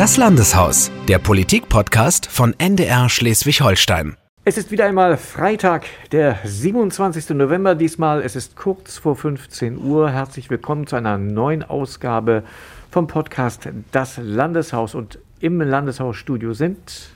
[0.00, 4.16] Das Landeshaus, der Politik-Podcast von NDR Schleswig-Holstein.
[4.46, 7.36] Es ist wieder einmal Freitag, der 27.
[7.36, 7.74] November.
[7.74, 10.10] Diesmal es ist kurz vor 15 Uhr.
[10.10, 12.44] Herzlich willkommen zu einer neuen Ausgabe
[12.90, 14.94] vom Podcast Das Landeshaus.
[14.94, 17.10] Und im Landeshausstudio sind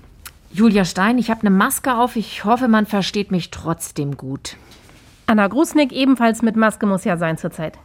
[0.52, 2.16] Julia Stein, ich habe eine Maske auf.
[2.16, 4.58] Ich hoffe, man versteht mich trotzdem gut.
[5.24, 7.78] Anna Grusnick, ebenfalls mit Maske, muss ja sein zurzeit.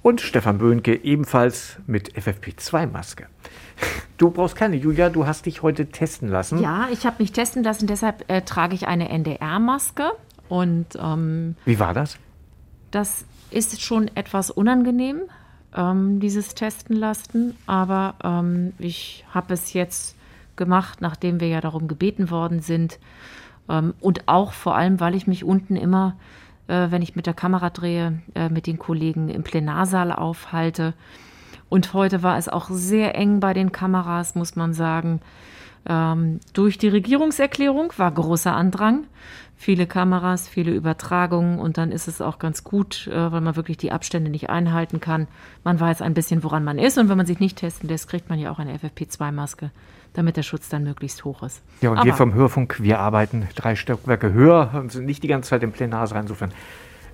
[0.00, 3.26] Und Stefan Böhnke, ebenfalls mit FFP2-Maske.
[4.18, 6.58] Du brauchst keine, Julia, du hast dich heute testen lassen.
[6.60, 10.12] Ja, ich habe mich testen lassen, deshalb äh, trage ich eine NDR-Maske.
[10.48, 12.18] Und ähm, wie war das?
[12.90, 15.22] Das ist schon etwas unangenehm,
[15.74, 17.56] ähm, dieses Testen lassen.
[17.66, 20.16] Aber ähm, ich habe es jetzt
[20.56, 22.98] gemacht, nachdem wir ja darum gebeten worden sind.
[23.68, 26.16] Ähm, und auch vor allem, weil ich mich unten immer,
[26.68, 30.94] äh, wenn ich mit der Kamera drehe, äh, mit den Kollegen im Plenarsaal aufhalte.
[31.68, 35.20] Und heute war es auch sehr eng bei den Kameras, muss man sagen.
[35.88, 39.04] Ähm, durch die Regierungserklärung war großer Andrang.
[39.56, 43.78] Viele Kameras, viele Übertragungen und dann ist es auch ganz gut, äh, weil man wirklich
[43.78, 45.28] die Abstände nicht einhalten kann.
[45.64, 48.28] Man weiß ein bisschen, woran man ist und wenn man sich nicht testen lässt, kriegt
[48.28, 49.70] man ja auch eine FFP2-Maske
[50.16, 51.62] damit der Schutz dann möglichst hoch ist.
[51.80, 55.28] Ja, und Aber wir vom Hörfunk, wir arbeiten drei Stockwerke höher und sind nicht die
[55.28, 56.22] ganze Zeit im Plenarsaal.
[56.22, 56.52] Insofern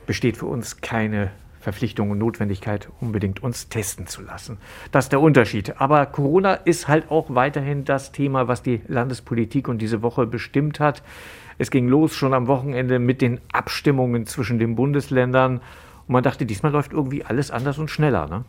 [0.06, 1.30] besteht für uns keine
[1.62, 4.58] Verpflichtung und Notwendigkeit, unbedingt uns testen zu lassen.
[4.90, 5.80] Das ist der Unterschied.
[5.80, 10.80] Aber Corona ist halt auch weiterhin das Thema, was die Landespolitik und diese Woche bestimmt
[10.80, 11.02] hat.
[11.58, 15.58] Es ging los schon am Wochenende mit den Abstimmungen zwischen den Bundesländern.
[16.08, 18.26] Und man dachte, diesmal läuft irgendwie alles anders und schneller.
[18.26, 18.44] Ne?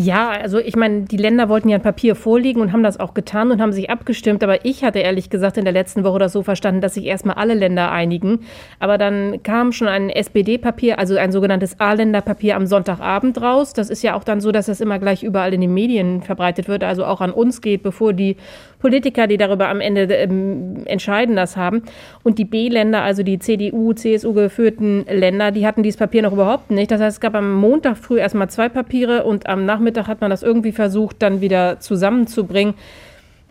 [0.00, 3.14] Ja, also ich meine, die Länder wollten ja ein Papier vorlegen und haben das auch
[3.14, 4.44] getan und haben sich abgestimmt.
[4.44, 7.34] Aber ich hatte ehrlich gesagt in der letzten Woche das so verstanden, dass sich erstmal
[7.34, 8.46] alle Länder einigen.
[8.78, 13.72] Aber dann kam schon ein SPD-Papier, also ein sogenanntes A-Länder-Papier am Sonntagabend raus.
[13.72, 16.68] Das ist ja auch dann so, dass das immer gleich überall in den Medien verbreitet
[16.68, 18.36] wird, also auch an uns geht, bevor die
[18.78, 21.82] Politiker, die darüber am Ende ähm, entscheiden, das haben.
[22.22, 26.70] Und die B-Länder, also die CDU, CSU geführten Länder, die hatten dieses Papier noch überhaupt
[26.70, 26.90] nicht.
[26.90, 30.30] Das heißt, es gab am Montag früh erstmal zwei Papiere und am Nachmittag hat man
[30.30, 32.74] das irgendwie versucht, dann wieder zusammenzubringen.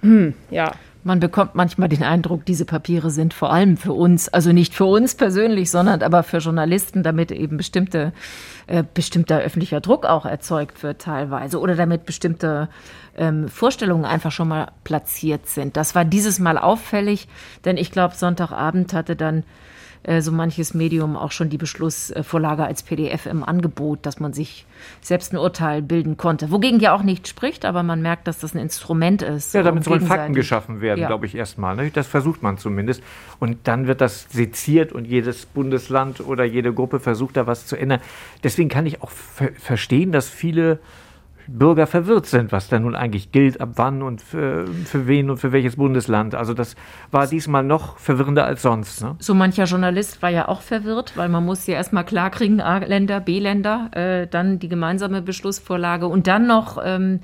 [0.02, 0.72] Hm, ja.
[1.08, 4.84] Man bekommt manchmal den Eindruck, diese Papiere sind vor allem für uns, also nicht für
[4.84, 8.12] uns persönlich, sondern aber für Journalisten, damit eben bestimmte,
[8.68, 12.68] äh, bestimmter öffentlicher Druck auch erzeugt wird teilweise oder damit bestimmte
[13.16, 15.78] ähm, Vorstellungen einfach schon mal platziert sind.
[15.78, 17.30] Das war dieses Mal auffällig,
[17.64, 19.46] denn ich glaube, Sonntagabend hatte dann
[20.08, 24.66] äh, so manches Medium auch schon die Beschlussvorlage als PDF im Angebot, dass man sich
[25.02, 26.50] selbst ein Urteil bilden konnte.
[26.50, 29.54] Wogegen ja auch nichts spricht, aber man merkt, dass das ein Instrument ist.
[29.54, 31.08] Ja, damit sollen Fakten geschaffen werden, ja.
[31.08, 31.76] glaube ich, erstmal.
[31.76, 31.92] Ne?
[31.92, 33.04] Das versucht man zumindest.
[33.40, 37.76] Und dann wird das seziert und jedes Bundesland oder jede Gruppe versucht da was zu
[37.76, 38.00] ändern.
[38.44, 40.80] Deswegen kann ich auch ver verstehen, dass viele
[41.48, 45.38] Bürger verwirrt sind, was da nun eigentlich gilt, ab wann und für, für wen und
[45.38, 46.36] für welches Bundesland.
[46.36, 46.76] Also das
[47.12, 49.02] war diesmal noch verwirrender als sonst.
[49.02, 49.16] Ne?
[49.20, 53.90] So mancher Journalist war ja auch verwirrt, weil man muss ja erstmal klarkriegen, A-Länder, B-Länder,
[53.94, 57.22] äh, dann die gemeinsame Beschlussvorlage und dann noch ähm,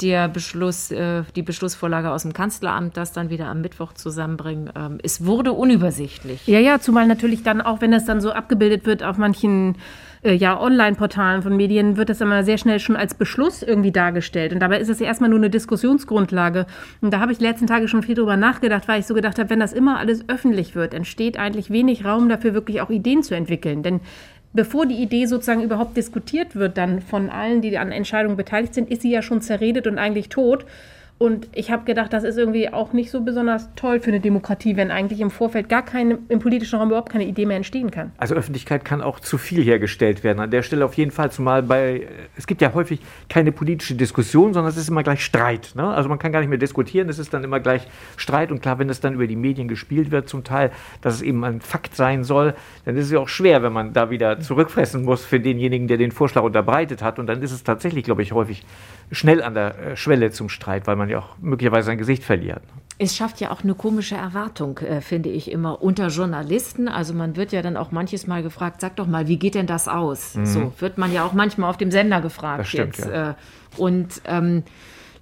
[0.00, 4.70] der Beschluss, äh, die Beschlussvorlage aus dem Kanzleramt, das dann wieder am Mittwoch zusammenbringen.
[4.74, 6.46] Ähm, es wurde unübersichtlich.
[6.46, 9.76] Ja, ja, zumal natürlich dann auch, wenn es dann so abgebildet wird auf manchen
[10.24, 14.52] äh, ja, Online-Portalen von Medien wird das immer sehr schnell schon als Beschluss irgendwie dargestellt.
[14.52, 16.66] Und dabei ist es ja erstmal nur eine Diskussionsgrundlage.
[17.00, 19.50] Und da habe ich letzten Tage schon viel drüber nachgedacht, weil ich so gedacht habe,
[19.50, 23.36] wenn das immer alles öffentlich wird, entsteht eigentlich wenig Raum dafür, wirklich auch Ideen zu
[23.36, 23.82] entwickeln.
[23.82, 24.00] Denn
[24.54, 28.90] bevor die Idee sozusagen überhaupt diskutiert wird, dann von allen, die an Entscheidungen beteiligt sind,
[28.90, 30.64] ist sie ja schon zerredet und eigentlich tot.
[31.16, 34.76] Und ich habe gedacht, das ist irgendwie auch nicht so besonders toll für eine Demokratie,
[34.76, 38.10] wenn eigentlich im Vorfeld gar keine, im politischen Raum überhaupt keine Idee mehr entstehen kann.
[38.18, 40.40] Also Öffentlichkeit kann auch zu viel hergestellt werden.
[40.40, 42.98] An der Stelle auf jeden Fall, zumal bei, es gibt ja häufig
[43.28, 45.72] keine politische Diskussion, sondern es ist immer gleich Streit.
[45.76, 45.86] Ne?
[45.86, 47.86] Also man kann gar nicht mehr diskutieren, es ist dann immer gleich
[48.16, 48.50] Streit.
[48.50, 51.44] Und klar, wenn es dann über die Medien gespielt wird, zum Teil, dass es eben
[51.44, 52.54] ein Fakt sein soll,
[52.86, 55.96] dann ist es ja auch schwer, wenn man da wieder zurückfressen muss für denjenigen, der
[55.96, 57.20] den Vorschlag unterbreitet hat.
[57.20, 58.64] Und dann ist es tatsächlich, glaube ich, häufig
[59.14, 62.62] schnell an der äh, Schwelle zum Streit, weil man ja auch möglicherweise sein Gesicht verliert.
[62.98, 66.88] Es schafft ja auch eine komische Erwartung, äh, finde ich immer, unter Journalisten.
[66.88, 69.66] Also man wird ja dann auch manches Mal gefragt, sag doch mal, wie geht denn
[69.66, 70.34] das aus?
[70.34, 70.46] Mhm.
[70.46, 72.60] So wird man ja auch manchmal auf dem Sender gefragt.
[72.60, 73.08] Das stimmt, jetzt.
[73.08, 73.30] Ja.
[73.30, 73.34] Äh,
[73.76, 74.62] und ähm,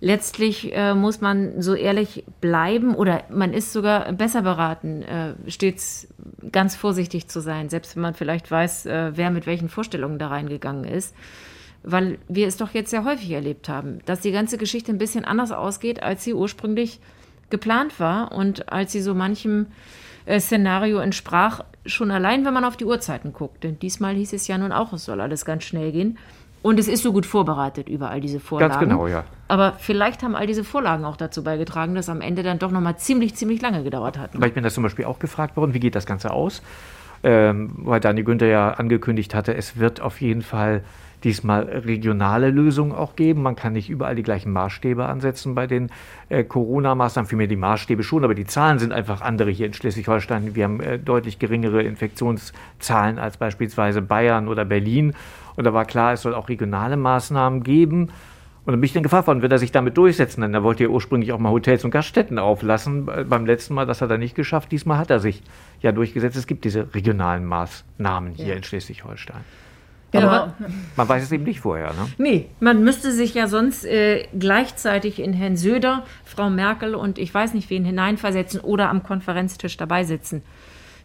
[0.00, 6.08] letztlich äh, muss man so ehrlich bleiben oder man ist sogar besser beraten, äh, stets
[6.50, 10.28] ganz vorsichtig zu sein, selbst wenn man vielleicht weiß, äh, wer mit welchen Vorstellungen da
[10.28, 11.14] reingegangen ist
[11.82, 15.24] weil wir es doch jetzt sehr häufig erlebt haben, dass die ganze Geschichte ein bisschen
[15.24, 17.00] anders ausgeht, als sie ursprünglich
[17.50, 19.66] geplant war und als sie so manchem
[20.24, 23.64] äh, Szenario entsprach, schon allein, wenn man auf die Uhrzeiten guckt.
[23.64, 26.18] Denn diesmal hieß es ja nun auch, es soll alles ganz schnell gehen.
[26.62, 28.72] Und es ist so gut vorbereitet über all diese Vorlagen.
[28.72, 29.24] Ganz genau, ja.
[29.48, 32.96] Aber vielleicht haben all diese Vorlagen auch dazu beigetragen, dass am Ende dann doch nochmal
[32.96, 34.30] ziemlich, ziemlich lange gedauert hat.
[34.34, 36.62] Weil ich bin das zum Beispiel auch gefragt worden, wie geht das Ganze aus?
[37.24, 40.84] Ähm, weil Dani Günther ja angekündigt hatte, es wird auf jeden Fall
[41.24, 43.42] diesmal regionale Lösungen auch geben.
[43.42, 45.90] Man kann nicht überall die gleichen Maßstäbe ansetzen bei den
[46.28, 47.28] äh, Corona-Maßnahmen.
[47.28, 50.54] Vielmehr die Maßstäbe schon, aber die Zahlen sind einfach andere hier in Schleswig-Holstein.
[50.54, 55.14] Wir haben äh, deutlich geringere Infektionszahlen als beispielsweise Bayern oder Berlin.
[55.56, 58.10] Und da war klar, es soll auch regionale Maßnahmen geben.
[58.64, 60.40] Und dann bin ich dann gefragt worden, wird er sich damit durchsetzen?
[60.42, 63.06] Denn er wollte ja ursprünglich auch mal Hotels und Gaststätten auflassen.
[63.28, 64.70] Beim letzten Mal, das hat er nicht geschafft.
[64.70, 65.42] Diesmal hat er sich
[65.80, 66.36] ja durchgesetzt.
[66.36, 68.54] Es gibt diese regionalen Maßnahmen hier ja.
[68.54, 69.40] in Schleswig-Holstein.
[70.12, 70.28] Genau.
[70.28, 70.54] Aber
[70.96, 71.88] man weiß es eben nicht vorher.
[71.88, 72.08] Ne?
[72.18, 77.32] Nee, man müsste sich ja sonst äh, gleichzeitig in Herrn Söder, Frau Merkel und ich
[77.32, 80.42] weiß nicht wen hineinversetzen oder am Konferenztisch dabei sitzen.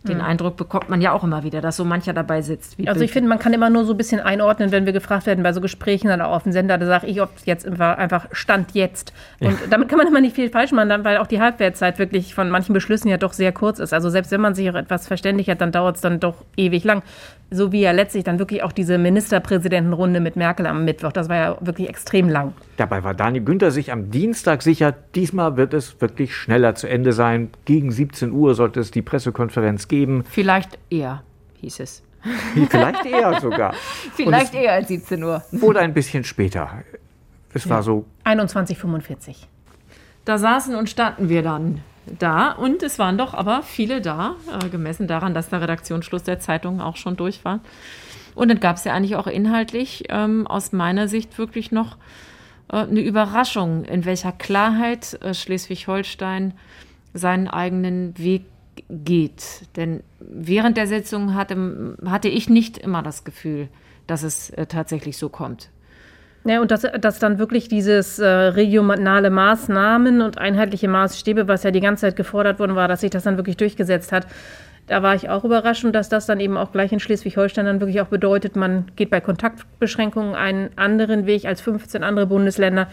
[0.08, 0.24] Den mhm.
[0.24, 2.78] Eindruck bekommt man ja auch immer wieder, dass so mancher dabei sitzt.
[2.86, 5.44] also ich finde, man kann immer nur so ein bisschen einordnen, wenn wir gefragt werden
[5.44, 8.72] bei so Gesprächen dann auch auf dem Sender, da sage ich oft jetzt einfach Stand
[8.74, 9.14] jetzt.
[9.40, 9.68] Und ja.
[9.70, 12.74] damit kann man immer nicht viel falsch machen, weil auch die Halbwertszeit wirklich von manchen
[12.74, 13.94] Beschlüssen ja doch sehr kurz ist.
[13.94, 16.84] Also selbst wenn man sich auch etwas verständigt hat, dann dauert es dann doch ewig
[16.84, 17.02] lang
[17.50, 21.12] so wie ja letztlich dann wirklich auch diese Ministerpräsidentenrunde mit Merkel am Mittwoch.
[21.12, 22.54] Das war ja wirklich extrem lang.
[22.78, 27.14] Dabei war Dani Günther sich am Dienstag sicher, diesmal wird es wirklich schneller zu Ende
[27.14, 27.50] sein.
[27.66, 30.24] Gegen 17 Uhr sollte es die Pressekonferenz geben.
[30.30, 31.24] Vielleicht eher,
[31.62, 32.04] hieß es.
[32.70, 33.74] Vielleicht eher sogar.
[34.16, 35.44] Vielleicht eher als 17 Uhr.
[35.62, 36.84] Oder ein bisschen später.
[37.54, 37.72] Es ja.
[37.72, 38.06] war so.
[38.26, 39.36] 21.45
[40.26, 41.82] Da saßen und standen wir dann
[42.20, 46.40] da und es waren doch aber viele da, äh, gemessen daran, dass der Redaktionsschluss der
[46.40, 47.60] Zeitung auch schon durch war.
[48.36, 51.98] Und dann gab es ja eigentlich auch inhaltlich ähm, aus meiner Sicht wirklich noch
[52.72, 56.54] äh, eine Überraschung, in welcher Klarheit äh, Schleswig-Holstein
[57.14, 58.46] seinen eigenen Weg
[58.90, 59.68] geht.
[59.76, 63.70] Denn während der Sitzung hatte, hatte ich nicht immer das Gefühl,
[64.06, 65.70] dass es äh, tatsächlich so kommt.
[66.48, 71.72] Ja, und dass, dass dann wirklich dieses äh, regionale Maßnahmen und einheitliche Maßstäbe, was ja
[71.72, 74.28] die ganze Zeit gefordert worden war, dass sich das dann wirklich durchgesetzt hat.
[74.88, 77.82] Da war ich auch überrascht und dass das dann eben auch gleich in Schleswig-Holstein dann
[77.82, 82.88] wirklich auch bedeutet, man geht bei Kontaktbeschränkungen einen anderen Weg als 15 andere Bundesländer.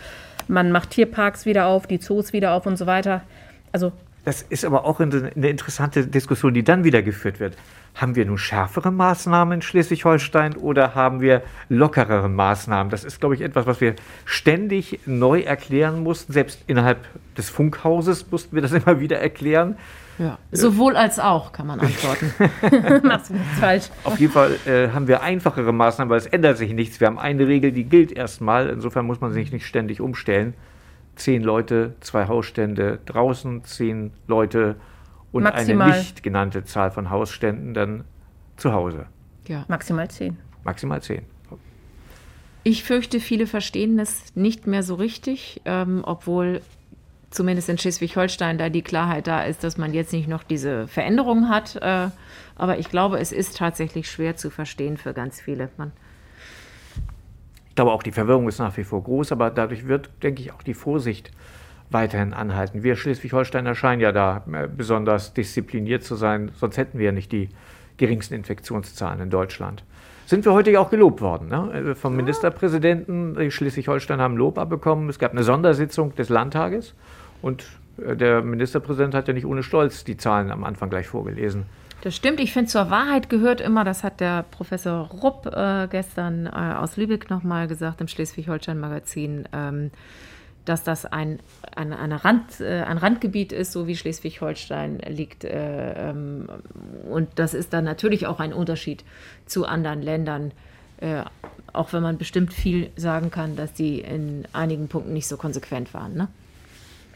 [0.48, 3.22] Man macht Tierparks wieder auf, die Zoos wieder auf und so weiter.
[3.70, 3.92] Also
[4.24, 7.56] das ist aber auch eine interessante Diskussion, die dann wieder geführt wird.
[7.94, 12.90] Haben wir nun schärfere Maßnahmen in Schleswig-Holstein oder haben wir lockerere Maßnahmen?
[12.90, 13.94] Das ist, glaube ich, etwas, was wir
[14.24, 16.32] ständig neu erklären mussten.
[16.32, 16.98] Selbst innerhalb
[17.36, 19.76] des Funkhauses mussten wir das immer wieder erklären.
[20.18, 22.32] Ja, sowohl als auch, kann man antworten.
[23.06, 23.90] Machst du nichts falsch.
[24.04, 27.00] Auf jeden Fall äh, haben wir einfachere Maßnahmen, weil es ändert sich nichts.
[27.00, 28.68] Wir haben eine Regel, die gilt erstmal.
[28.68, 30.54] Insofern muss man sich nicht ständig umstellen.
[31.16, 34.76] Zehn Leute, zwei Hausstände draußen, zehn Leute
[35.32, 35.90] und Maximal.
[35.90, 38.04] eine nicht genannte Zahl von Hausständen dann
[38.56, 39.06] zu Hause.
[39.46, 39.64] Ja.
[39.68, 40.36] Maximal zehn.
[40.64, 41.22] Maximal zehn.
[42.62, 46.62] Ich fürchte, viele verstehen das nicht mehr so richtig, ähm, obwohl
[47.30, 51.50] zumindest in Schleswig-Holstein da die Klarheit da ist, dass man jetzt nicht noch diese Veränderungen
[51.50, 51.76] hat.
[51.76, 52.08] Äh,
[52.56, 55.68] aber ich glaube, es ist tatsächlich schwer zu verstehen für ganz viele.
[55.76, 55.92] Man
[57.74, 60.52] ich glaube auch, die Verwirrung ist nach wie vor groß, aber dadurch wird, denke ich,
[60.52, 61.32] auch die Vorsicht
[61.90, 62.84] weiterhin anhalten.
[62.84, 67.32] Wir Schleswig-Holsteiner scheinen ja da äh, besonders diszipliniert zu sein, sonst hätten wir ja nicht
[67.32, 67.48] die
[67.96, 69.82] geringsten Infektionszahlen in Deutschland.
[70.24, 71.90] Sind wir heute ja auch gelobt worden ne?
[71.90, 73.50] Äh, vom Ministerpräsidenten.
[73.50, 75.08] Schleswig-Holstein haben Lob abbekommen.
[75.08, 76.94] Es gab eine Sondersitzung des Landtages
[77.42, 77.66] und
[77.98, 81.64] äh, der Ministerpräsident hat ja nicht ohne Stolz die Zahlen am Anfang gleich vorgelesen.
[82.04, 82.38] Das stimmt.
[82.38, 86.98] Ich finde, zur Wahrheit gehört immer, das hat der Professor Rupp äh, gestern äh, aus
[86.98, 89.48] Lübeck nochmal gesagt im Schleswig-Holstein-Magazin.
[89.54, 89.90] Ähm,
[90.66, 91.40] dass das ein,
[91.74, 95.44] ein, eine Rand, äh, ein Randgebiet ist, so wie Schleswig-Holstein liegt.
[95.44, 96.46] Äh, ähm,
[97.10, 99.02] und das ist dann natürlich auch ein Unterschied
[99.46, 100.52] zu anderen Ländern,
[100.98, 101.22] äh,
[101.72, 105.94] auch wenn man bestimmt viel sagen kann, dass die in einigen Punkten nicht so konsequent
[105.94, 106.14] waren.
[106.14, 106.28] Ne?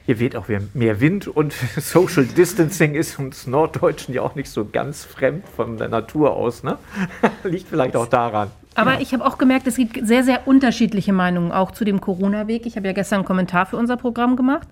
[0.08, 4.64] Hier weht auch mehr Wind und Social Distancing ist uns Norddeutschen ja auch nicht so
[4.64, 6.62] ganz fremd von der Natur aus.
[6.62, 6.78] Ne?
[7.44, 8.50] Liegt vielleicht auch daran.
[8.74, 9.00] Aber ja.
[9.00, 12.64] ich habe auch gemerkt, es gibt sehr, sehr unterschiedliche Meinungen auch zu dem Corona-Weg.
[12.64, 14.66] Ich habe ja gestern einen Kommentar für unser Programm gemacht.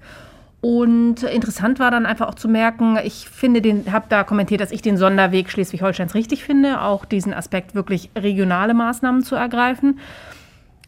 [0.62, 4.72] Und interessant war dann einfach auch zu merken, ich finde den, habe da kommentiert, dass
[4.72, 9.98] ich den Sonderweg Schleswig-Holsteins richtig finde, auch diesen Aspekt wirklich regionale Maßnahmen zu ergreifen.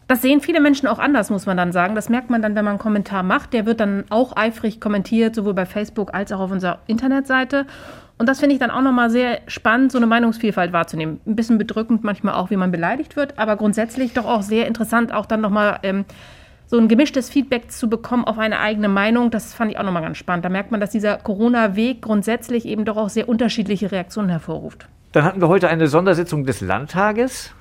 [0.08, 1.94] Das sehen viele Menschen auch anders, muss man dann sagen.
[1.94, 3.52] Das merkt man dann, wenn man einen Kommentar macht.
[3.52, 7.66] Der wird dann auch eifrig kommentiert, sowohl bei Facebook als auch auf unserer Internetseite.
[8.16, 11.20] Und das finde ich dann auch nochmal sehr spannend, so eine Meinungsvielfalt wahrzunehmen.
[11.26, 15.12] Ein bisschen bedrückend manchmal auch, wie man beleidigt wird, aber grundsätzlich doch auch sehr interessant,
[15.12, 16.06] auch dann nochmal ähm,
[16.66, 19.30] so ein gemischtes Feedback zu bekommen auf eine eigene Meinung.
[19.30, 20.42] Das fand ich auch nochmal ganz spannend.
[20.42, 24.88] Da merkt man, dass dieser Corona-Weg grundsätzlich eben doch auch sehr unterschiedliche Reaktionen hervorruft.
[25.12, 27.52] Dann hatten wir heute eine Sondersitzung des Landtages.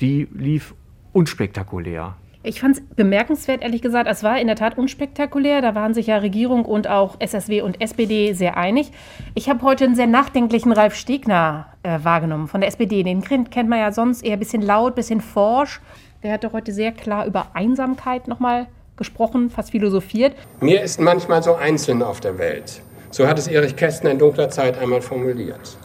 [0.00, 0.74] Die lief
[1.12, 2.14] unspektakulär.
[2.42, 4.08] Ich fand es bemerkenswert, ehrlich gesagt.
[4.08, 5.60] Es war in der Tat unspektakulär.
[5.60, 8.92] Da waren sich ja Regierung und auch SSW und SPD sehr einig.
[9.34, 13.02] Ich habe heute einen sehr nachdenklichen Ralf Stegner äh, wahrgenommen von der SPD.
[13.02, 15.82] Den kennt man ja sonst eher ein bisschen laut, ein bisschen forsch.
[16.22, 20.34] Der hatte heute sehr klar über Einsamkeit nochmal gesprochen, fast philosophiert.
[20.60, 22.80] Mir ist manchmal so einzeln auf der Welt.
[23.10, 25.76] So hat es Erich Kästner in dunkler Zeit einmal formuliert.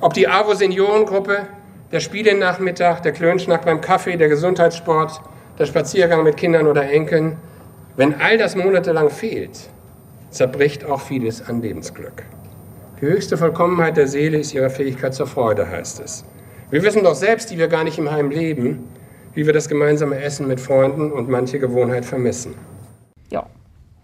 [0.00, 1.48] Ob die AWO-Seniorengruppe,
[1.92, 5.20] der Spielenachmittag, der Klönschnack beim Kaffee, der Gesundheitssport,
[5.58, 7.36] der Spaziergang mit Kindern oder Enkeln,
[7.96, 9.68] wenn all das monatelang fehlt,
[10.30, 12.24] zerbricht auch vieles an Lebensglück.
[13.00, 16.24] Die höchste Vollkommenheit der Seele ist ihre Fähigkeit zur Freude, heißt es.
[16.70, 18.88] Wir wissen doch selbst, die wir gar nicht im Heim leben,
[19.34, 22.54] wie wir das gemeinsame Essen mit Freunden und manche Gewohnheit vermissen.
[23.30, 23.46] Ja,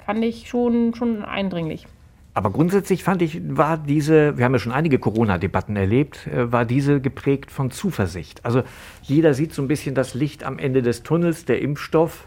[0.06, 1.86] fand ich schon, schon eindringlich.
[2.36, 6.64] Aber grundsätzlich fand ich, war diese, wir haben ja schon einige Corona-Debatten erlebt, äh, war
[6.64, 8.44] diese geprägt von Zuversicht.
[8.44, 8.64] Also
[9.02, 12.26] jeder sieht so ein bisschen das Licht am Ende des Tunnels, der Impfstoff,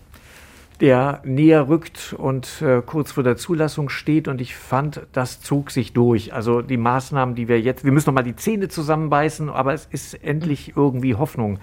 [0.80, 4.30] der näher rückt und äh, kurz vor der Zulassung steht.
[4.30, 6.34] Und ich fand, das zog sich durch.
[6.34, 9.88] Also die Maßnahmen, die wir jetzt, wir müssen noch mal die Zähne zusammenbeißen, aber es
[9.92, 11.60] ist endlich irgendwie Hoffnung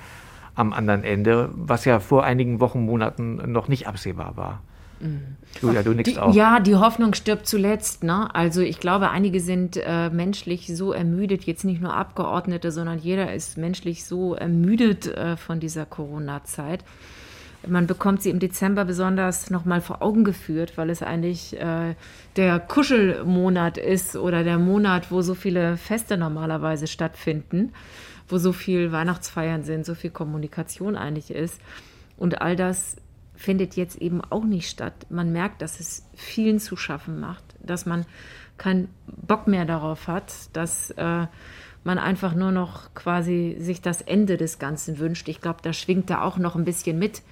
[0.55, 4.63] am anderen Ende, was ja vor einigen Wochen, Monaten noch nicht absehbar war.
[5.61, 6.35] Julia, du nix auch.
[6.35, 8.05] Ja, die Hoffnung stirbt zuletzt.
[8.05, 8.35] Ne?
[8.35, 13.33] Also ich glaube, einige sind äh, menschlich so ermüdet, jetzt nicht nur Abgeordnete, sondern jeder
[13.35, 16.85] ist menschlich so ermüdet äh, von dieser Corona-Zeit.
[17.67, 21.95] Man bekommt sie im Dezember besonders nochmal vor Augen geführt, weil es eigentlich äh,
[22.37, 27.73] der Kuschelmonat ist oder der Monat, wo so viele Feste normalerweise stattfinden,
[28.29, 31.61] wo so viel Weihnachtsfeiern sind, so viel Kommunikation eigentlich ist.
[32.17, 32.97] Und all das
[33.35, 34.95] findet jetzt eben auch nicht statt.
[35.11, 38.07] Man merkt, dass es vielen zu schaffen macht, dass man
[38.59, 41.26] keinen Bock mehr darauf hat, dass äh,
[41.83, 45.29] man einfach nur noch quasi sich das Ende des Ganzen wünscht.
[45.29, 47.23] Ich glaube, da schwingt da auch noch ein bisschen mit.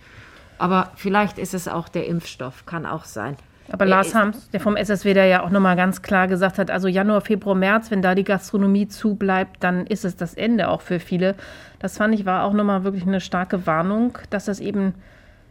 [0.58, 3.36] Aber vielleicht ist es auch der Impfstoff, kann auch sein.
[3.70, 6.88] Aber Lars Hams, der vom SSW, der ja auch nochmal ganz klar gesagt hat, also
[6.88, 11.00] Januar, Februar, März, wenn da die Gastronomie zubleibt, dann ist es das Ende auch für
[11.00, 11.36] viele.
[11.78, 14.94] Das fand ich war auch nochmal wirklich eine starke Warnung, dass das eben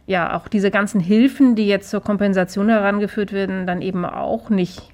[0.06, 4.92] ja auch diese ganzen Hilfen, die jetzt zur Kompensation herangeführt werden, dann eben auch nicht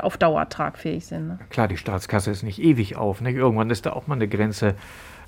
[0.00, 1.28] auf Dauer tragfähig sind.
[1.28, 1.38] Ne?
[1.50, 3.20] Klar, die Staatskasse ist nicht ewig auf.
[3.20, 3.36] Nicht?
[3.36, 4.74] Irgendwann ist da auch mal eine Grenze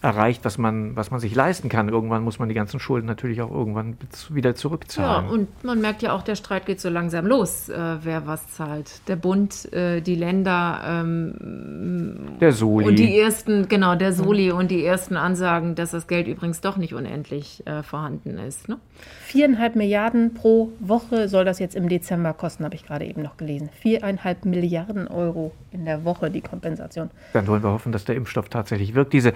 [0.03, 1.89] erreicht, was man, was man sich leisten kann.
[1.89, 3.97] Irgendwann muss man die ganzen Schulden natürlich auch irgendwann
[4.31, 5.27] wieder zurückzahlen.
[5.27, 8.49] Ja, und man merkt ja auch, der Streit geht so langsam los, äh, wer was
[8.49, 9.07] zahlt.
[9.09, 10.81] Der Bund, äh, die Länder.
[10.85, 12.87] Ähm, der Soli.
[12.87, 14.59] Und die ersten, genau, der Soli mhm.
[14.59, 18.69] und die ersten Ansagen, dass das Geld übrigens doch nicht unendlich äh, vorhanden ist.
[18.69, 18.79] Ne?
[19.27, 23.37] Viereinhalb Milliarden pro Woche soll das jetzt im Dezember kosten, habe ich gerade eben noch
[23.37, 23.69] gelesen.
[23.81, 27.11] Viereinhalb Milliarden Euro in der Woche die Kompensation.
[27.33, 29.13] Dann wollen wir hoffen, dass der Impfstoff tatsächlich wirkt.
[29.13, 29.33] Diese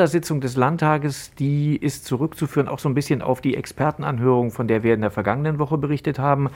[0.00, 4.82] Sondersitzung des Landtages, die ist zurückzuführen auch so ein bisschen auf die Expertenanhörung, von der
[4.82, 6.48] wir in der vergangenen Woche berichtet haben.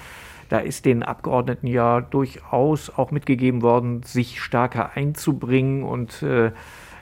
[0.49, 6.53] Da ist den Abgeordneten ja durchaus auch mitgegeben worden, sich stärker einzubringen und äh,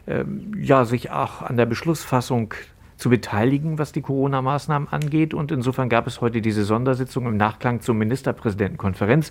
[0.07, 0.25] äh,
[0.61, 2.55] ja, sich auch an der Beschlussfassung
[2.97, 5.35] zu beteiligen, was die Corona-Maßnahmen angeht.
[5.35, 9.31] Und insofern gab es heute diese Sondersitzung im Nachklang zur Ministerpräsidentenkonferenz.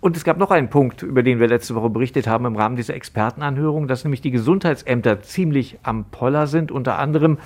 [0.00, 2.76] Und es gab noch einen Punkt, über den wir letzte Woche berichtet haben im Rahmen
[2.76, 7.38] dieser Expertenanhörung, dass nämlich die Gesundheitsämter ziemlich am Poller sind, unter anderem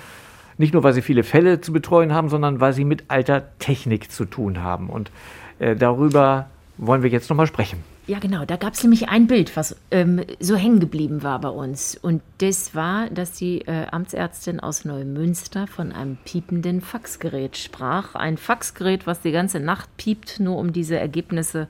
[0.57, 4.09] nicht nur, weil sie viele Fälle zu betreuen haben, sondern weil sie mit alter Technik
[4.09, 4.89] zu tun haben.
[4.89, 5.11] Und
[5.59, 6.47] äh, darüber
[6.77, 7.83] wollen wir jetzt nochmal sprechen.
[8.07, 8.45] Ja, genau.
[8.45, 11.97] Da gab es nämlich ein Bild, was ähm, so hängen geblieben war bei uns.
[11.99, 18.13] Und das war, dass die äh, Amtsärztin aus Neumünster von einem piependen Faxgerät sprach.
[18.13, 21.67] Ein Faxgerät, was die ganze Nacht piept, nur um diese Ergebnisse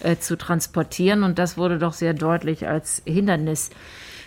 [0.00, 1.22] äh, zu transportieren.
[1.22, 3.70] Und das wurde doch sehr deutlich als Hindernis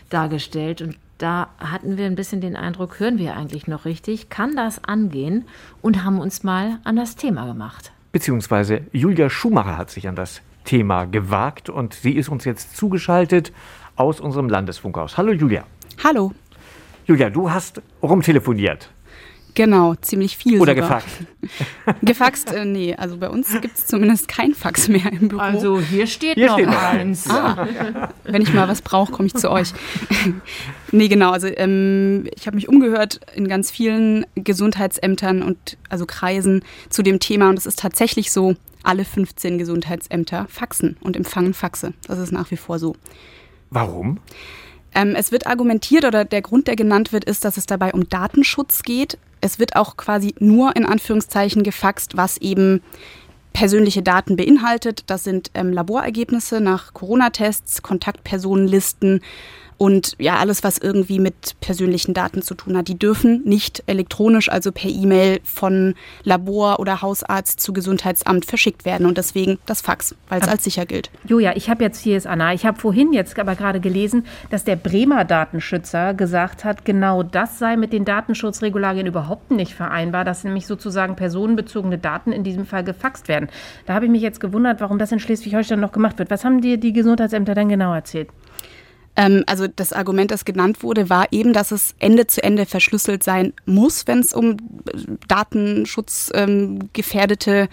[0.09, 0.81] dargestellt.
[0.81, 4.29] Und da hatten wir ein bisschen den Eindruck, hören wir eigentlich noch richtig?
[4.29, 5.45] Kann das angehen?
[5.81, 7.91] Und haben uns mal an das Thema gemacht.
[8.11, 13.51] Beziehungsweise Julia Schumacher hat sich an das Thema gewagt und sie ist uns jetzt zugeschaltet
[13.95, 15.17] aus unserem Landesfunkhaus.
[15.17, 15.63] Hallo Julia.
[16.03, 16.33] Hallo.
[17.05, 18.89] Julia, du hast rumtelefoniert.
[19.53, 20.61] Genau, ziemlich viel.
[20.61, 21.01] Oder sogar.
[21.01, 21.17] gefaxt?
[22.01, 22.95] gefaxt, äh, nee.
[22.95, 25.41] Also bei uns gibt es zumindest kein Fax mehr im Büro.
[25.41, 27.29] Also hier steht hier noch steht eins.
[27.29, 27.67] Ah,
[28.23, 29.73] wenn ich mal was brauche, komme ich zu euch.
[30.91, 31.31] nee, genau.
[31.31, 37.19] Also ähm, ich habe mich umgehört in ganz vielen Gesundheitsämtern und also Kreisen zu dem
[37.19, 37.49] Thema.
[37.49, 41.93] Und es ist tatsächlich so, alle 15 Gesundheitsämter faxen und empfangen Faxe.
[42.07, 42.95] Das ist nach wie vor so.
[43.69, 44.19] Warum?
[44.93, 48.09] Ähm, es wird argumentiert oder der Grund, der genannt wird, ist, dass es dabei um
[48.09, 49.17] Datenschutz geht.
[49.41, 52.81] Es wird auch quasi nur in Anführungszeichen gefaxt, was eben
[53.53, 55.03] persönliche Daten beinhaltet.
[55.07, 59.21] Das sind ähm, Laborergebnisse nach Corona-Tests, Kontaktpersonenlisten
[59.81, 62.87] und ja, alles, was irgendwie mit persönlichen Daten zu tun hat.
[62.87, 69.07] Die dürfen nicht elektronisch, also per E-Mail von Labor oder Hausarzt zu Gesundheitsamt verschickt werden
[69.07, 71.09] und deswegen das Fax, weil es als sicher gilt.
[71.27, 72.53] Julia, ich habe jetzt hier ist Anna.
[72.53, 77.57] Ich habe vorhin jetzt aber gerade gelesen, dass der Bremer Datenschützer gesagt hat, genau das
[77.57, 82.83] sei mit den Datenschutzregularien überhaupt nicht vereinbar, dass nämlich sozusagen personenbezogene Daten in diesem Fall
[82.83, 83.49] gefaxt werden.
[83.87, 86.29] Da habe ich mich jetzt gewundert, warum das in Schleswig-Holstein noch gemacht wird.
[86.29, 88.29] Was haben dir die Gesundheitsämter dann genau erzählt?
[89.15, 93.23] Ähm, also das Argument, das genannt wurde, war eben, dass es Ende zu Ende verschlüsselt
[93.23, 94.57] sein muss, wenn es um
[95.27, 97.69] datenschutzgefährdete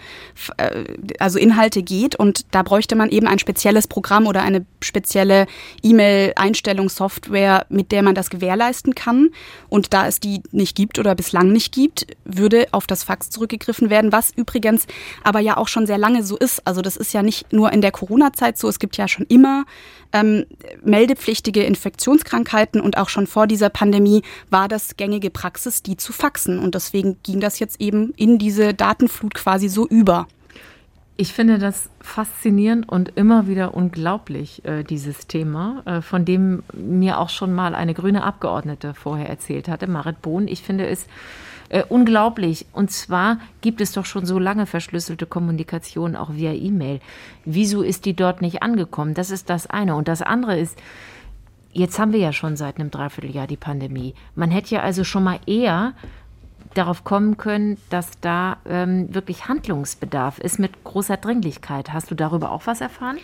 [0.57, 0.85] ähm, äh,
[1.19, 2.15] also Inhalte geht.
[2.15, 5.47] Und da bräuchte man eben ein spezielles Programm oder eine spezielle
[5.81, 9.29] E-Mail-Einstellungssoftware, mit der man das gewährleisten kann.
[9.69, 13.89] Und da es die nicht gibt oder bislang nicht gibt, würde auf das Fax zurückgegriffen
[13.89, 14.85] werden, was übrigens
[15.23, 16.67] aber ja auch schon sehr lange so ist.
[16.67, 19.63] Also das ist ja nicht nur in der Corona-Zeit so, es gibt ja schon immer
[20.11, 20.45] ähm,
[21.29, 26.57] meldepflichtige Infektionskrankheiten und auch schon vor dieser Pandemie war das gängige Praxis, die zu faxen.
[26.57, 30.27] Und deswegen ging das jetzt eben in diese Datenflut quasi so über.
[31.17, 37.19] Ich finde das faszinierend und immer wieder unglaublich, äh, dieses Thema, äh, von dem mir
[37.19, 40.47] auch schon mal eine grüne Abgeordnete vorher erzählt hatte, Marit Bohn.
[40.47, 41.05] Ich finde es
[41.69, 42.65] äh, unglaublich.
[42.73, 46.99] Und zwar gibt es doch schon so lange verschlüsselte Kommunikation auch via E-Mail.
[47.45, 49.13] Wieso ist die dort nicht angekommen?
[49.13, 49.95] Das ist das eine.
[49.95, 50.77] Und das andere ist,
[51.71, 54.13] jetzt haben wir ja schon seit einem Dreivierteljahr die Pandemie.
[54.35, 55.93] Man hätte ja also schon mal eher
[56.73, 61.93] darauf kommen können, dass da ähm, wirklich Handlungsbedarf ist mit großer Dringlichkeit.
[61.93, 63.17] Hast du darüber auch was erfahren?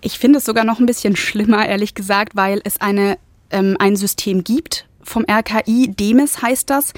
[0.00, 3.18] Ich finde es sogar noch ein bisschen schlimmer, ehrlich gesagt, weil es eine,
[3.50, 6.92] ähm, ein System gibt vom RKI, DEMIS heißt das.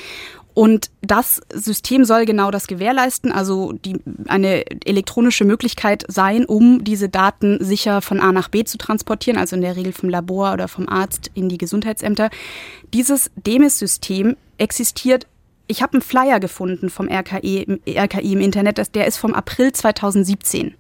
[0.55, 3.97] Und das System soll genau das gewährleisten, also die,
[4.29, 9.57] eine elektronische Möglichkeit sein, um diese Daten sicher von A nach B zu transportieren, also
[9.57, 12.31] in der Regel vom Labor oder vom Arzt in die Gesundheitsämter.
[12.93, 15.27] Dieses DEMIS-System existiert
[15.67, 20.75] ich habe einen Flyer gefunden vom RKI, RKI im Internet, der ist vom April 2017.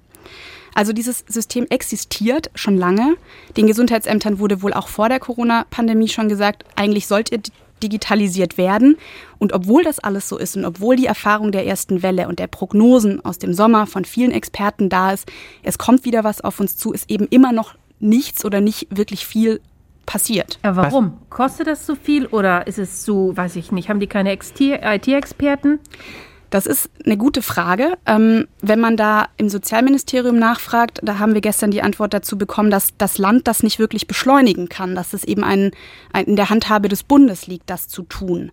[0.74, 3.16] Also dieses System existiert schon lange.
[3.56, 7.40] Den Gesundheitsämtern wurde wohl auch vor der Corona-Pandemie schon gesagt, eigentlich sollte
[7.82, 8.96] digitalisiert werden.
[9.38, 12.46] Und obwohl das alles so ist und obwohl die Erfahrung der ersten Welle und der
[12.46, 15.30] Prognosen aus dem Sommer von vielen Experten da ist,
[15.62, 19.26] es kommt wieder was auf uns zu, ist eben immer noch nichts oder nicht wirklich
[19.26, 19.60] viel
[20.06, 20.58] passiert.
[20.64, 21.14] Ja, warum?
[21.28, 21.30] Was?
[21.30, 25.80] Kostet das zu viel oder ist es so, weiß ich nicht, haben die keine IT-Experten?
[26.54, 27.98] Das ist eine gute Frage.
[28.06, 32.70] Ähm, wenn man da im Sozialministerium nachfragt, da haben wir gestern die Antwort dazu bekommen,
[32.70, 35.72] dass das Land das nicht wirklich beschleunigen kann, dass es eben ein,
[36.12, 38.52] ein in der Handhabe des Bundes liegt, das zu tun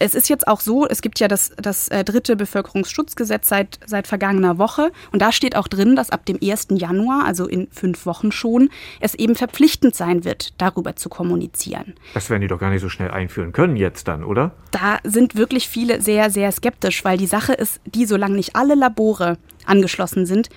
[0.00, 4.06] es ist jetzt auch so, es gibt ja das, das äh, dritte Bevölkerungsschutzgesetz seit, seit
[4.06, 6.68] vergangener Woche und da steht auch drin, dass ab dem 1.
[6.70, 11.94] Januar, also in fünf Wochen schon, es eben verpflichtend sein wird, darüber zu kommunizieren.
[12.14, 14.52] Das werden die doch gar nicht so schnell einführen können jetzt dann, oder?
[14.70, 18.74] Da sind wirklich viele sehr, sehr skeptisch, weil die Sache ist, die, solange nicht alle
[18.74, 19.36] Labore
[19.66, 20.48] angeschlossen sind,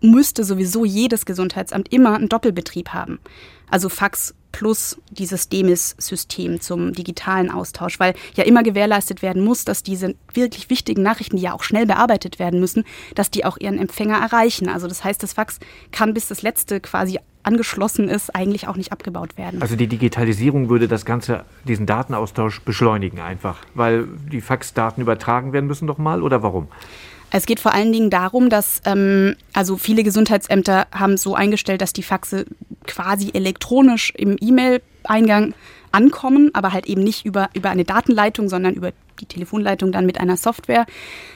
[0.00, 3.18] müsste sowieso jedes Gesundheitsamt immer einen Doppelbetrieb haben.
[3.70, 9.82] Also Fax plus dieses DEMIS-System zum digitalen Austausch, weil ja immer gewährleistet werden muss, dass
[9.82, 12.84] diese wirklich wichtigen Nachrichten, die ja auch schnell bearbeitet werden müssen,
[13.16, 14.68] dass die auch ihren Empfänger erreichen.
[14.68, 15.58] Also das heißt, das Fax
[15.90, 19.60] kann bis das letzte quasi angeschlossen ist, eigentlich auch nicht abgebaut werden.
[19.60, 25.66] Also die Digitalisierung würde das Ganze, diesen Datenaustausch beschleunigen einfach, weil die Faxdaten übertragen werden
[25.66, 26.68] müssen doch mal oder warum?
[27.36, 31.92] Es geht vor allen Dingen darum, dass ähm, also viele Gesundheitsämter haben so eingestellt, dass
[31.92, 32.46] die Faxe
[32.86, 35.52] quasi elektronisch im E-Mail-Eingang
[35.90, 40.20] ankommen, aber halt eben nicht über, über eine Datenleitung, sondern über die Telefonleitung dann mit
[40.20, 40.86] einer Software.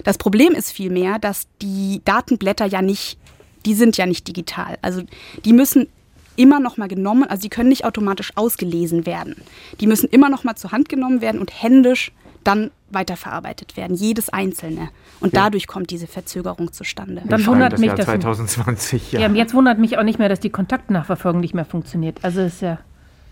[0.05, 3.19] Das Problem ist vielmehr, dass die Datenblätter ja nicht,
[3.67, 4.79] die sind ja nicht digital.
[4.83, 5.03] Also
[5.45, 5.89] die müssen
[6.37, 9.35] immer noch mal genommen, also die können nicht automatisch ausgelesen werden.
[9.81, 12.13] Die müssen immer noch mal zur Hand genommen werden und händisch
[12.45, 14.89] dann weiterverarbeitet werden, jedes einzelne.
[15.21, 15.45] Und ja.
[15.45, 17.23] dadurch kommt diese Verzögerung zustande.
[17.27, 19.21] Dann wundert das mich, Jahr 2020, ja.
[19.21, 19.29] ja.
[19.33, 22.19] Jetzt wundert mich auch nicht mehr, dass die Kontaktnachverfolgung nicht mehr funktioniert.
[22.23, 22.79] Also ist ja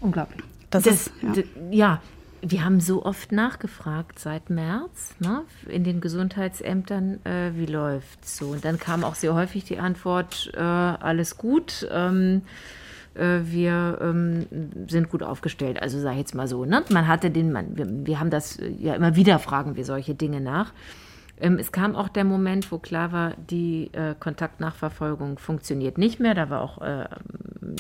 [0.00, 0.42] unglaublich.
[0.70, 1.42] Das, das ist, ja.
[1.70, 2.02] ja.
[2.42, 8.48] wir haben so oft nachgefragt seit März ne, in den Gesundheitsämtern, äh, wie läuft's so.
[8.48, 11.88] Und dann kam auch sehr häufig die Antwort, äh, alles gut.
[11.90, 12.85] Ähm, äh,
[13.18, 14.46] wir ähm,
[14.88, 15.80] sind gut aufgestellt.
[15.80, 16.64] Also sage ich jetzt mal so.
[16.64, 16.84] Ne?
[16.90, 20.14] Man hatte den, man, wir, wir, haben das äh, ja immer wieder, fragen wir solche
[20.14, 20.72] Dinge nach.
[21.40, 26.34] Ähm, es kam auch der Moment, wo klar war, die äh, Kontaktnachverfolgung funktioniert nicht mehr.
[26.34, 27.06] Da war auch äh,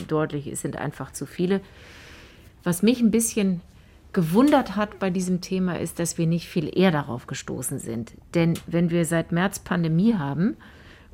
[0.08, 1.60] deutlich, es sind einfach zu viele.
[2.62, 3.60] Was mich ein bisschen
[4.12, 8.12] gewundert hat bei diesem Thema ist, dass wir nicht viel eher darauf gestoßen sind.
[8.34, 10.56] Denn wenn wir seit März Pandemie haben,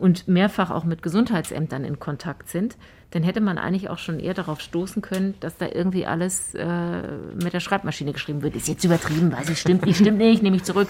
[0.02, 2.76] und mehrfach auch mit Gesundheitsämtern in Kontakt sind,
[3.12, 7.02] dann hätte man eigentlich auch schon eher darauf stoßen können, dass da irgendwie alles äh,
[7.40, 8.56] mit der Schreibmaschine geschrieben wird.
[8.56, 10.88] Ist jetzt übertrieben, weiß ich, stimmt nicht, stimmt nicht, nehme ich zurück.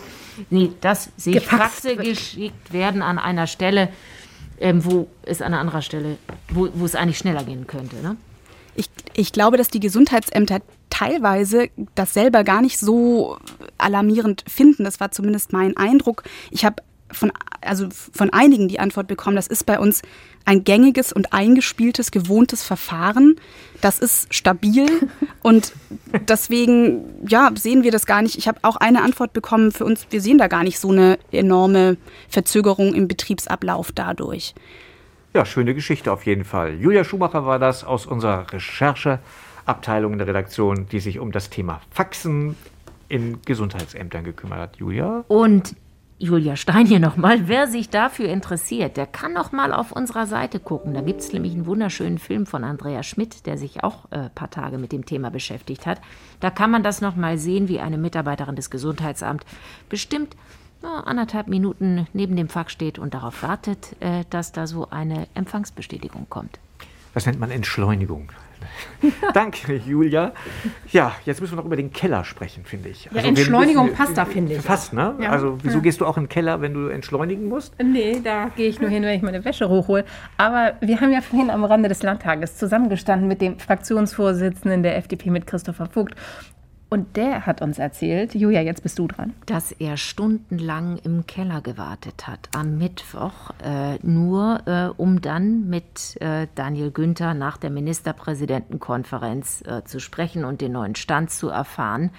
[0.49, 3.91] Nee, das sehe ich Faxe geschickt werden an einer Stelle,
[4.61, 6.17] ähm, wo es an einer anderen Stelle,
[6.49, 7.97] wo, wo es eigentlich schneller gehen könnte.
[7.97, 8.17] Ne?
[8.77, 13.37] Ich, ich glaube, dass die Gesundheitsämter teilweise das selber gar nicht so
[13.77, 14.85] alarmierend finden.
[14.85, 16.23] Das war zumindest mein Eindruck.
[16.51, 16.77] Ich habe
[17.13, 20.03] von, also von einigen die Antwort bekommen, das ist bei uns
[20.45, 23.37] ein gängiges und eingespieltes, gewohntes Verfahren.
[23.81, 24.87] Das ist stabil
[25.43, 25.73] und
[26.29, 28.37] deswegen ja, sehen wir das gar nicht.
[28.37, 31.19] Ich habe auch eine Antwort bekommen für uns, wir sehen da gar nicht so eine
[31.31, 31.97] enorme
[32.29, 34.55] Verzögerung im Betriebsablauf dadurch.
[35.35, 36.75] Ja, schöne Geschichte auf jeden Fall.
[36.75, 42.55] Julia Schumacher war das aus unserer Rechercheabteilung der Redaktion, die sich um das Thema Faxen
[43.09, 44.77] in Gesundheitsämtern gekümmert hat.
[44.77, 45.25] Julia?
[45.29, 45.75] Und
[46.23, 47.49] Julia Stein hier nochmal.
[47.49, 50.95] Wer sich dafür interessiert, der kann noch mal auf unserer Seite gucken.
[50.95, 54.31] Da gibt es nämlich einen wunderschönen Film von Andrea Schmidt, der sich auch ein äh,
[54.31, 56.01] paar Tage mit dem Thema beschäftigt hat.
[56.39, 59.45] Da kann man das noch mal sehen, wie eine Mitarbeiterin des Gesundheitsamts
[59.89, 60.37] bestimmt
[60.81, 65.27] na, anderthalb Minuten neben dem Fax steht und darauf wartet, äh, dass da so eine
[65.35, 66.61] Empfangsbestätigung kommt.
[67.15, 68.31] Das nennt man Entschleunigung.
[69.35, 70.33] Danke, Julia.
[70.91, 73.09] Ja, jetzt müssen wir noch über den Keller sprechen, finde ich.
[73.09, 74.65] Also ja, Entschleunigung müssen, passt da, finde ich.
[74.65, 75.15] Passt, ne?
[75.21, 75.31] Ja.
[75.31, 75.83] Also, wieso ja.
[75.83, 77.75] gehst du auch in den Keller, wenn du entschleunigen musst?
[77.83, 80.05] Nee, da gehe ich nur hin, wenn ich meine Wäsche hochhole.
[80.37, 85.31] Aber wir haben ja vorhin am Rande des Landtages zusammengestanden mit dem Fraktionsvorsitzenden der FDP,
[85.31, 86.15] mit Christopher Vogt.
[86.93, 89.33] Und der hat uns erzählt, Julia, jetzt bist du dran.
[89.47, 93.33] Dass er stundenlang im Keller gewartet hat, am Mittwoch,
[93.65, 100.45] äh, nur äh, um dann mit äh, Daniel Günther nach der Ministerpräsidentenkonferenz äh, zu sprechen
[100.45, 102.11] und den neuen Stand zu erfahren.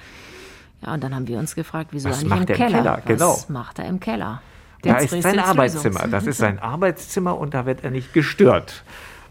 [0.83, 2.77] Ja, und dann haben wir uns gefragt, wieso Was eigentlich macht im Keller?
[2.79, 3.01] Keller?
[3.05, 3.29] Genau.
[3.29, 4.41] Was macht er im Keller?
[4.81, 6.07] Da ist sein Arbeitszimmer.
[6.07, 8.83] Das ist sein Arbeitszimmer und da wird er nicht gestört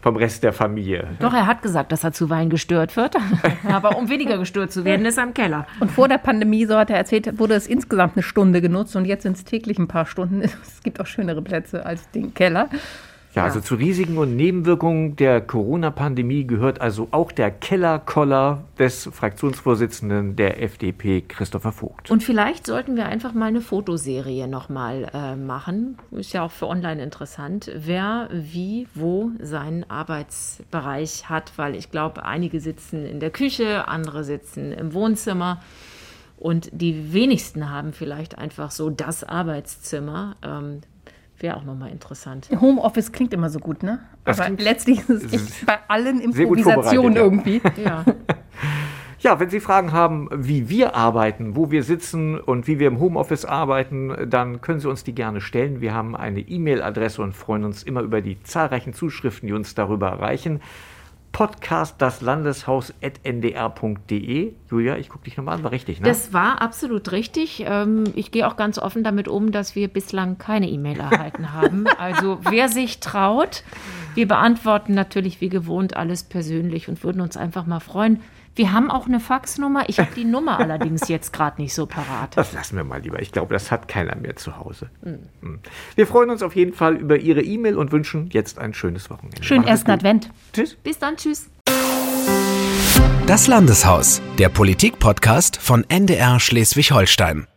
[0.03, 1.07] vom Rest der Familie.
[1.19, 3.15] Doch, er hat gesagt, dass er zuweilen gestört wird.
[3.63, 5.65] Aber um weniger gestört zu werden, ist er im Keller.
[5.79, 9.05] Und vor der Pandemie, so hat er erzählt, wurde es insgesamt eine Stunde genutzt und
[9.05, 10.41] jetzt sind es täglich ein paar Stunden.
[10.63, 12.67] Es gibt auch schönere Plätze als den Keller.
[13.35, 20.35] Ja, also zu Risiken und Nebenwirkungen der Corona-Pandemie gehört also auch der Kellerkoller des Fraktionsvorsitzenden
[20.35, 22.11] der FDP, Christopher Vogt.
[22.11, 25.97] Und vielleicht sollten wir einfach mal eine Fotoserie nochmal äh, machen.
[26.11, 32.23] Ist ja auch für online interessant, wer wie wo seinen Arbeitsbereich hat, weil ich glaube,
[32.25, 35.59] einige sitzen in der Küche, andere sitzen im Wohnzimmer.
[36.37, 40.35] Und die wenigsten haben vielleicht einfach so das Arbeitszimmer.
[40.43, 40.81] Ähm,
[41.43, 42.47] Wäre auch nochmal interessant.
[42.61, 43.99] Homeoffice klingt immer so gut, ne?
[44.23, 47.61] Das Aber letztlich ist es echt bei allen Improvisationen irgendwie.
[47.83, 48.05] Ja.
[49.19, 52.99] Ja, wenn Sie Fragen haben, wie wir arbeiten, wo wir sitzen und wie wir im
[52.99, 55.79] Homeoffice arbeiten, dann können Sie uns die gerne stellen.
[55.79, 60.09] Wir haben eine E-Mail-Adresse und freuen uns immer über die zahlreichen Zuschriften, die uns darüber
[60.09, 60.59] erreichen.
[61.33, 64.53] Podcast das Landeshaus.ndr.de.
[64.69, 66.07] Julia, ich gucke dich nochmal an, war richtig, ne?
[66.07, 67.65] Das war absolut richtig.
[67.67, 71.85] Ähm, ich gehe auch ganz offen damit um, dass wir bislang keine E-Mail erhalten haben.
[71.97, 73.63] Also wer sich traut,
[74.13, 78.21] wir beantworten natürlich wie gewohnt alles persönlich und würden uns einfach mal freuen,
[78.55, 79.89] wir haben auch eine Faxnummer.
[79.89, 82.37] Ich habe die Nummer allerdings jetzt gerade nicht so parat.
[82.37, 83.21] Das lassen wir mal lieber.
[83.21, 84.89] Ich glaube, das hat keiner mehr zu Hause.
[85.01, 85.59] Mhm.
[85.95, 89.43] Wir freuen uns auf jeden Fall über Ihre E-Mail und wünschen jetzt ein schönes Wochenende.
[89.43, 90.29] Schönen ersten Advent.
[90.53, 90.75] Tschüss.
[90.75, 91.17] Bis dann.
[91.17, 91.49] Tschüss.
[93.25, 97.47] Das Landeshaus, der Politik-Podcast von NDR Schleswig-Holstein.